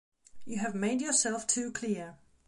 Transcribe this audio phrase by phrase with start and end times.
[0.45, 2.15] You have made yourself too clear.